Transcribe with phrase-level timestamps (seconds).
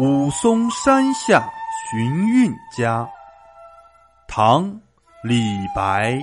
[0.00, 1.46] 武松山下
[1.90, 3.06] 寻韵家。
[4.26, 4.64] 唐·
[5.22, 5.42] 李
[5.76, 6.18] 白。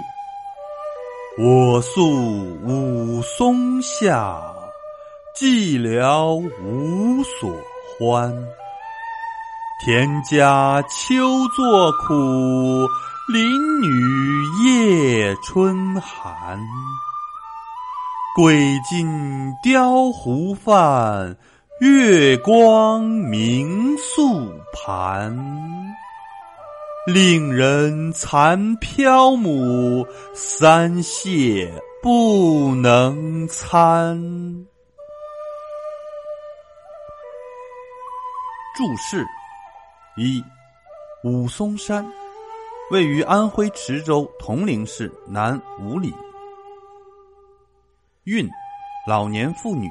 [1.37, 2.09] 我宿
[2.63, 4.41] 武松下，
[5.39, 7.51] 寂寥无所
[7.99, 8.35] 欢。
[9.85, 12.15] 田家秋作苦，
[13.31, 13.47] 邻
[13.79, 16.59] 女夜春寒。
[18.35, 21.37] 归尽雕胡饭。
[21.79, 25.31] 月光明素盘，
[27.05, 30.03] 令人残漂母，
[30.33, 34.17] 三谢不能餐。
[38.75, 39.23] 注释：
[40.15, 40.43] 一、
[41.23, 42.03] 武松山
[42.89, 46.11] 位于安徽池州铜陵市南五里。
[48.23, 48.49] 韵，
[49.07, 49.87] 老年妇女。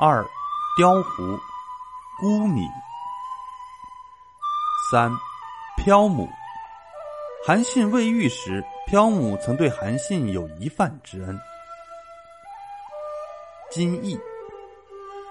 [0.00, 0.24] 二，
[0.76, 1.36] 雕胡，
[2.20, 2.62] 孤米。
[4.92, 5.10] 三，
[5.76, 6.28] 漂母。
[7.44, 11.36] 韩信未遇时，漂母曾对韩信有一饭之恩。
[13.72, 14.16] 今译：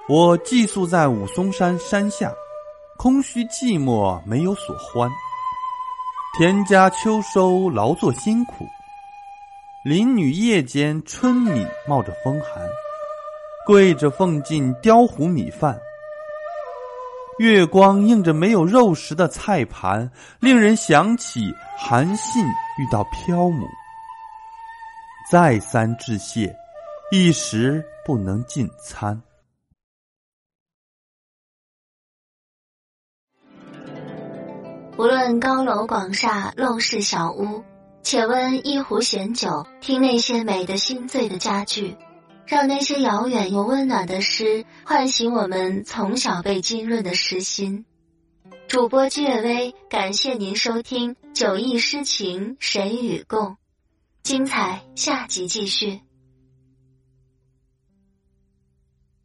[0.09, 2.29] 我寄宿在武松山山下，
[2.97, 5.09] 空虚寂寞，没有所欢。
[6.37, 8.67] 田家秋收劳作辛苦，
[9.85, 12.67] 林女夜间春米冒着风寒。
[13.67, 15.77] 跪着奉进雕糊米饭，
[17.37, 20.09] 月光映着没有肉食的菜盘，
[20.39, 23.67] 令人想起韩信遇到漂母，
[25.29, 26.55] 再三致谢，
[27.11, 29.21] 一时不能进餐。
[34.97, 37.61] 无论高楼广厦、陋室小屋，
[38.01, 41.93] 且温一壶闲酒，听那些美的心醉的佳句。
[42.47, 47.85] 让那些遥远又温暖的诗唤醒我们从小被浸润的诗心。
[48.67, 53.47] 主播居月微，感谢您收听《酒意诗情谁与共》，
[54.23, 56.01] 精彩下集继续。